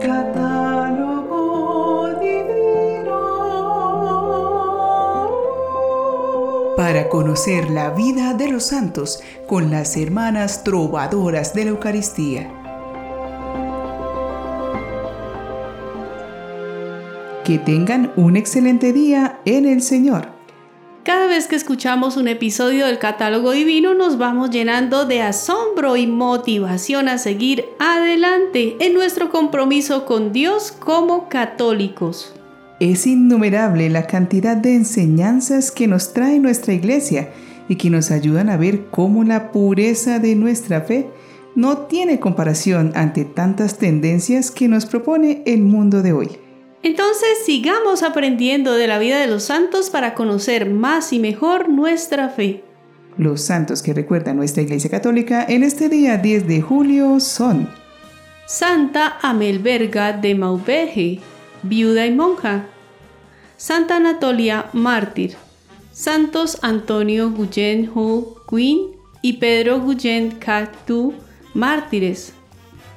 [0.00, 1.38] Catálogo
[2.20, 3.18] divino.
[6.76, 12.50] Para conocer la vida de los santos con las hermanas trovadoras de la Eucaristía.
[17.44, 20.39] Que tengan un excelente día en el Señor.
[21.10, 26.06] Cada vez que escuchamos un episodio del catálogo divino nos vamos llenando de asombro y
[26.06, 32.32] motivación a seguir adelante en nuestro compromiso con Dios como católicos.
[32.78, 37.30] Es innumerable la cantidad de enseñanzas que nos trae nuestra iglesia
[37.68, 41.10] y que nos ayudan a ver cómo la pureza de nuestra fe
[41.56, 46.49] no tiene comparación ante tantas tendencias que nos propone el mundo de hoy.
[46.82, 52.30] Entonces sigamos aprendiendo de la vida de los santos para conocer más y mejor nuestra
[52.30, 52.64] fe.
[53.18, 57.68] Los santos que recuerda nuestra Iglesia Católica en este día 10 de julio son
[58.46, 61.20] Santa Amelberga de Maubeuge,
[61.62, 62.64] viuda y monja.
[63.58, 65.36] Santa Anatolia, mártir.
[65.92, 71.12] Santos Antonio Guyen Ho Queen y Pedro Guyen Cactu,
[71.52, 72.32] mártires.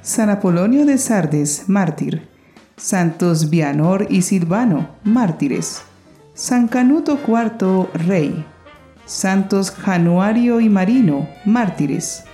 [0.00, 2.33] San Apolonio de Sardes, mártir.
[2.76, 5.82] Santos Vianor y Silvano, mártires.
[6.34, 8.44] San Canuto IV, rey.
[9.06, 12.24] Santos Januario y Marino, mártires.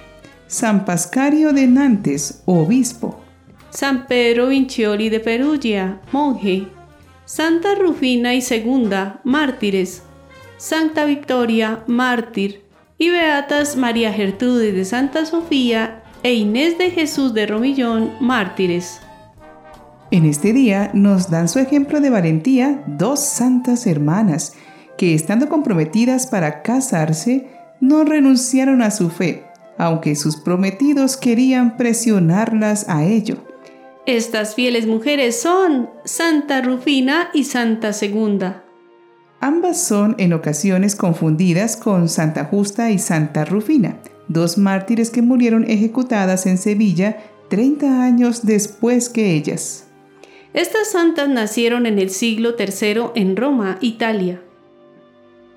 [0.47, 3.21] San Pascario de Nantes, obispo.
[3.69, 6.69] San Pedro Vincioli de Perugia, monje.
[7.27, 10.03] Santa Rufina y Segunda, mártires.
[10.57, 12.65] Santa Victoria, mártir.
[12.97, 19.01] Y Beatas María Gertrude de Santa Sofía e Inés de Jesús de Romillón, mártires.
[20.13, 24.55] En este día nos dan su ejemplo de valentía dos santas hermanas
[24.99, 27.47] que estando comprometidas para casarse
[27.81, 29.45] no renunciaron a su fe,
[29.79, 33.37] aunque sus prometidos querían presionarlas a ello.
[34.05, 38.65] Estas fieles mujeres son Santa Rufina y Santa Segunda.
[39.41, 45.65] Ambas son en ocasiones confundidas con Santa Justa y Santa Rufina, dos mártires que murieron
[45.71, 49.87] ejecutadas en Sevilla 30 años después que ellas.
[50.53, 54.43] Estas santas nacieron en el siglo III en Roma, Italia.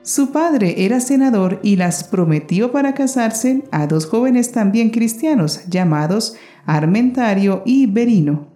[0.04, 6.36] Su padre era senador y las prometió para casarse a dos jóvenes también cristianos llamados
[6.66, 8.48] Armentario y Verino.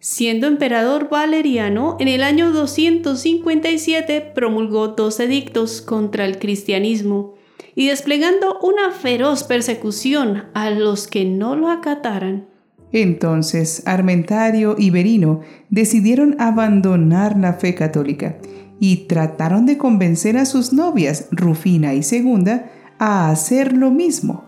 [0.00, 7.34] Siendo emperador Valeriano, en el año 257 promulgó dos edictos contra el cristianismo
[7.74, 12.48] y desplegando una feroz persecución a los que no lo acataran.
[12.92, 15.40] Entonces Armentario y Verino
[15.70, 18.38] decidieron abandonar la fe católica
[18.80, 24.44] y trataron de convencer a sus novias, Rufina y Segunda, a hacer lo mismo.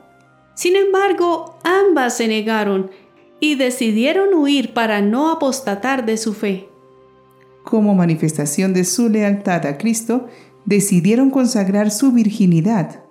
[0.54, 2.90] Sin embargo, ambas se negaron
[3.40, 6.68] y decidieron huir para no apostatar de su fe.
[7.64, 10.28] Como manifestación de su lealtad a Cristo,
[10.64, 13.04] decidieron consagrar su virginidad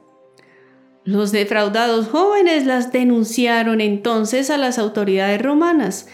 [1.10, 6.08] los defraudados jóvenes las denunciaron entonces a las autoridades romanas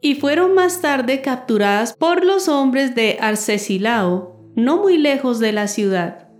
[0.00, 5.68] y fueron más tarde capturadas por los hombres de Arcesilao, no muy lejos de la
[5.68, 6.30] ciudad,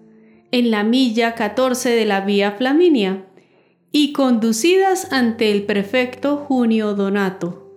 [0.50, 3.27] en la milla 14 de la vía Flaminia,
[3.93, 7.71] y conducidas ante el prefecto Junio Donato.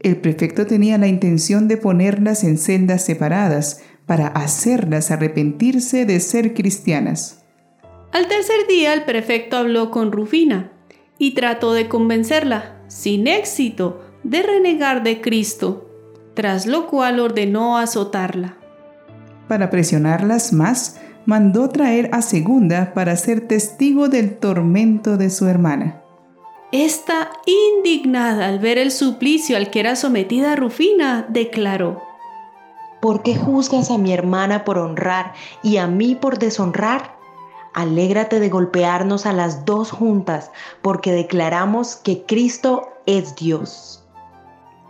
[0.00, 6.52] El prefecto tenía la intención de ponerlas en celdas separadas para hacerlas arrepentirse de ser
[6.52, 7.45] cristianas.
[8.12, 10.72] Al tercer día el prefecto habló con Rufina
[11.18, 15.90] y trató de convencerla, sin éxito, de renegar de Cristo,
[16.34, 18.56] tras lo cual ordenó azotarla.
[19.48, 26.02] Para presionarlas más, mandó traer a Segunda para ser testigo del tormento de su hermana.
[26.72, 32.02] Esta, indignada al ver el suplicio al que era sometida Rufina, declaró,
[33.00, 37.15] ¿Por qué juzgas a mi hermana por honrar y a mí por deshonrar?
[37.76, 40.50] Alégrate de golpearnos a las dos juntas,
[40.80, 44.02] porque declaramos que Cristo es Dios.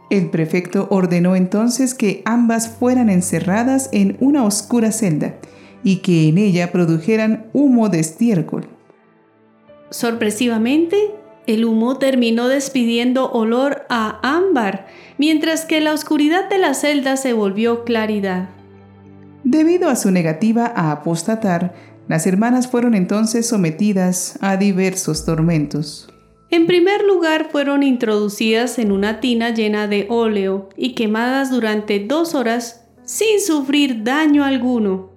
[0.09, 5.35] El prefecto ordenó entonces que ambas fueran encerradas en una oscura celda
[5.83, 8.69] y que en ella produjeran humo de estiércol.
[9.91, 10.97] Sorpresivamente,
[11.49, 14.87] el humo terminó despidiendo olor a ámbar,
[15.19, 18.49] mientras que la oscuridad de la celda se volvió claridad.
[19.43, 21.75] Debido a su negativa a apostatar,
[22.09, 26.09] las hermanas fueron entonces sometidas a diversos tormentos.
[26.51, 32.35] En primer lugar, fueron introducidas en una tina llena de óleo y quemadas durante dos
[32.35, 35.11] horas sin sufrir daño alguno.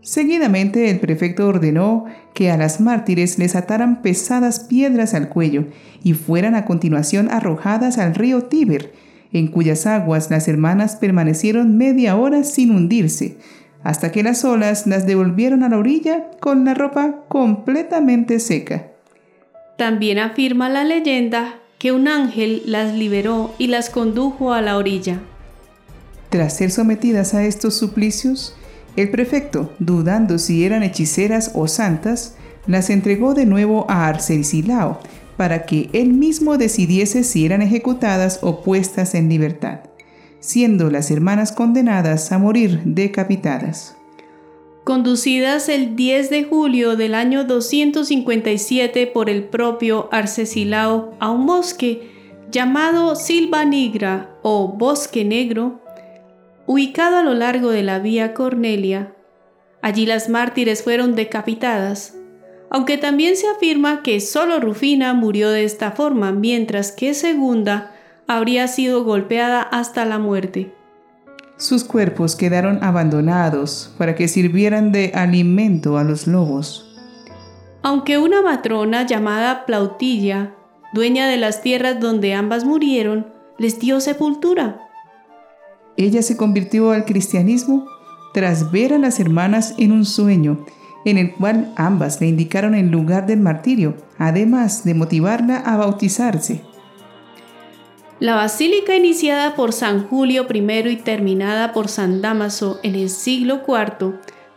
[0.00, 5.66] Seguidamente el prefecto ordenó que a las mártires les ataran pesadas piedras al cuello
[6.02, 8.92] y fueran a continuación arrojadas al río Tíber,
[9.32, 13.36] en cuyas aguas las hermanas permanecieron media hora sin hundirse,
[13.86, 18.88] hasta que las olas las devolvieron a la orilla con la ropa completamente seca.
[19.78, 25.20] También afirma la leyenda que un ángel las liberó y las condujo a la orilla.
[26.30, 28.56] Tras ser sometidas a estos suplicios,
[28.96, 32.34] el prefecto, dudando si eran hechiceras o santas,
[32.66, 34.98] las entregó de nuevo a Arcesilao
[35.36, 39.78] para que él mismo decidiese si eran ejecutadas o puestas en libertad,
[40.46, 43.96] siendo las hermanas condenadas a morir decapitadas.
[44.84, 52.12] Conducidas el 10 de julio del año 257 por el propio Arcesilao a un bosque
[52.52, 55.80] llamado Silva Nigra o Bosque Negro,
[56.66, 59.16] ubicado a lo largo de la vía Cornelia.
[59.82, 62.14] Allí las mártires fueron decapitadas,
[62.70, 67.95] aunque también se afirma que solo Rufina murió de esta forma, mientras que Segunda
[68.26, 70.72] habría sido golpeada hasta la muerte.
[71.56, 76.94] Sus cuerpos quedaron abandonados para que sirvieran de alimento a los lobos.
[77.82, 80.54] Aunque una matrona llamada Plautilla,
[80.92, 83.26] dueña de las tierras donde ambas murieron,
[83.58, 84.80] les dio sepultura.
[85.96, 87.86] Ella se convirtió al cristianismo
[88.34, 90.66] tras ver a las hermanas en un sueño,
[91.06, 96.62] en el cual ambas le indicaron el lugar del martirio, además de motivarla a bautizarse.
[98.18, 103.60] La basílica iniciada por San Julio I y terminada por San Damaso en el siglo
[103.68, 104.14] IV,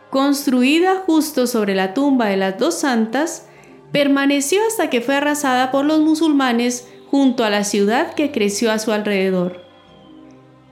[0.08, 3.44] construida justo sobre la tumba de las dos santas,
[3.92, 8.78] permaneció hasta que fue arrasada por los musulmanes junto a la ciudad que creció a
[8.78, 9.60] su alrededor.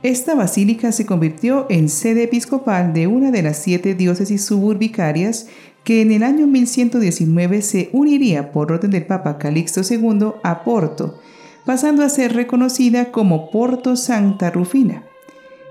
[0.02, 5.48] Esta basílica se convirtió en sede episcopal de una de las siete diócesis suburbicarias
[5.84, 11.20] que en el año 1119 se uniría por orden del Papa Calixto II a Porto,
[11.68, 15.04] pasando a ser reconocida como Porto Santa Rufina.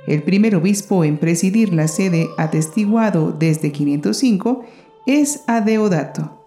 [0.06, 4.64] El primer obispo en presidir la sede atestiguado desde 505
[5.08, 6.46] es Adeodato.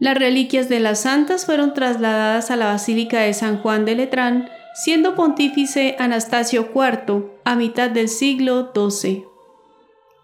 [0.00, 4.48] Las reliquias de las santas fueron trasladadas a la Basílica de San Juan de Letrán,
[4.74, 9.24] siendo pontífice Anastasio IV a mitad del siglo XII.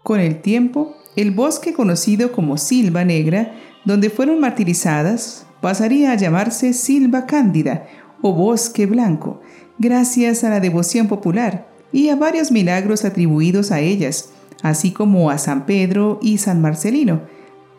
[0.03, 3.53] Con el tiempo, el bosque conocido como Silva Negra,
[3.85, 7.87] donde fueron martirizadas, pasaría a llamarse Silva Cándida
[8.21, 9.41] o Bosque Blanco,
[9.77, 14.31] gracias a la devoción popular y a varios milagros atribuidos a ellas,
[14.63, 17.21] así como a San Pedro y San Marcelino,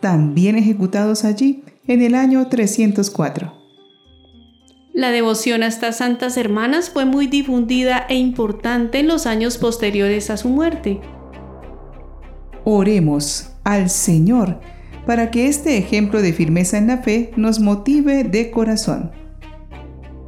[0.00, 3.52] también ejecutados allí en el año 304.
[4.92, 10.30] La devoción a estas santas hermanas fue muy difundida e importante en los años posteriores
[10.30, 11.00] a su muerte.
[12.64, 14.58] Oremos al Señor
[15.06, 19.12] para que este ejemplo de firmeza en la fe nos motive de corazón.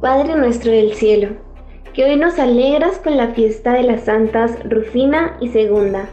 [0.01, 1.35] Padre nuestro del cielo,
[1.93, 6.09] que hoy nos alegras con la fiesta de las santas Rufina y Segunda.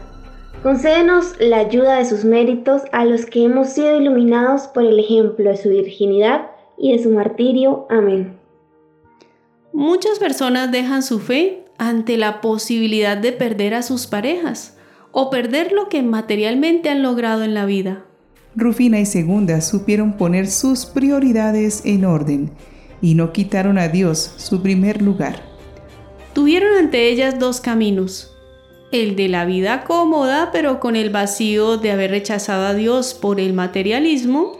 [0.61, 5.49] Concédenos la ayuda de sus méritos a los que hemos sido iluminados por el ejemplo
[5.49, 6.47] de su virginidad
[6.77, 7.87] y de su martirio.
[7.89, 8.37] Amén.
[9.71, 14.77] Muchas personas dejan su fe ante la posibilidad de perder a sus parejas
[15.13, 18.03] o perder lo que materialmente han logrado en la vida.
[18.53, 22.51] Rufina y Segunda supieron poner sus prioridades en orden
[23.01, 25.41] y no quitaron a Dios su primer lugar.
[26.33, 28.35] Tuvieron ante ellas dos caminos,
[28.91, 33.39] el de la vida cómoda pero con el vacío de haber rechazado a Dios por
[33.39, 34.53] el materialismo,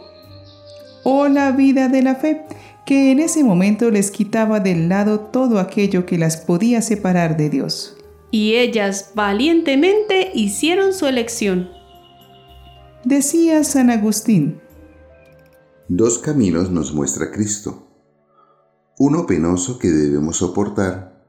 [1.04, 2.42] o la vida de la fe
[2.88, 7.50] que en ese momento les quitaba del lado todo aquello que las podía separar de
[7.50, 7.98] Dios.
[8.30, 11.68] Y ellas valientemente hicieron su elección.
[13.04, 14.60] Decía San Agustín.
[15.88, 17.87] Dos caminos nos muestra Cristo.
[19.00, 21.22] Uno penoso que debemos soportar,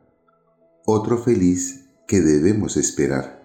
[0.86, 3.44] otro feliz que debemos esperar.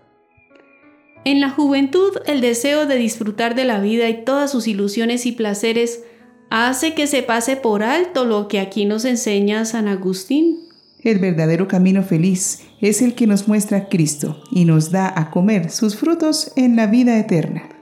[1.26, 5.32] En la juventud, el deseo de disfrutar de la vida y todas sus ilusiones y
[5.32, 6.04] placeres
[6.48, 10.58] hace que se pase por alto lo que aquí nos enseña San Agustín.
[11.02, 15.70] El verdadero camino feliz es el que nos muestra Cristo y nos da a comer
[15.70, 17.73] sus frutos en la vida eterna.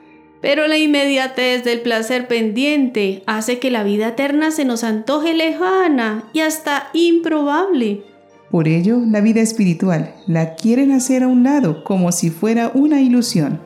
[0.43, 6.29] Pero la inmediatez del placer pendiente hace que la vida eterna se nos antoje lejana
[6.35, 8.03] y hasta improbable.
[8.51, 13.01] Por ello, la vida espiritual la quieren hacer a un lado como si fuera una
[13.01, 13.61] ilusión.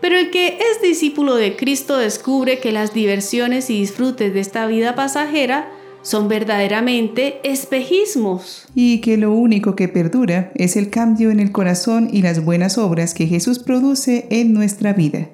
[0.00, 4.66] Pero el que es discípulo de Cristo descubre que las diversiones y disfrutes de esta
[4.66, 5.70] vida pasajera
[6.02, 8.66] son verdaderamente espejismos.
[8.74, 12.76] Y que lo único que perdura es el cambio en el corazón y las buenas
[12.76, 15.28] obras que Jesús produce en nuestra vida.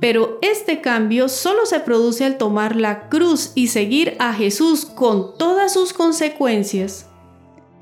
[0.00, 5.38] Pero este cambio solo se produce al tomar la cruz y seguir a Jesús con
[5.38, 7.06] todas sus consecuencias.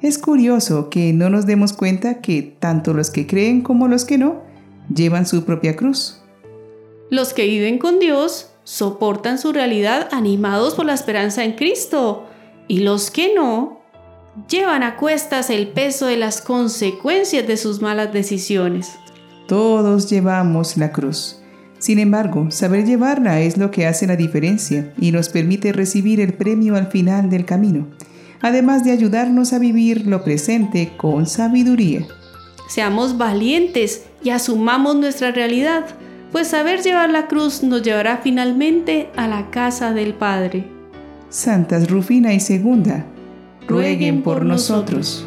[0.01, 4.19] Es curioso que no nos demos cuenta que tanto los que creen como los que
[4.19, 4.43] no
[4.95, 6.21] llevan su propia cruz.
[7.11, 12.25] Los que viven con Dios soportan su realidad animados por la esperanza en Cristo
[12.69, 13.81] y los que no
[14.49, 18.93] llevan a cuestas el peso de las consecuencias de sus malas decisiones.
[19.47, 21.41] Todos llevamos la cruz.
[21.85, 26.33] Sin embargo, saber llevarla es lo que hace la diferencia y nos permite recibir el
[26.33, 27.89] premio al final del camino,
[28.41, 32.07] además de ayudarnos a vivir lo presente con sabiduría.
[32.71, 35.85] Seamos valientes y asumamos nuestra realidad,
[36.33, 40.65] pues saber llevar la cruz nos llevará finalmente a la casa del Padre.
[41.29, 43.05] Santas Rufina y Segunda,
[43.69, 45.27] rueguen por nosotros.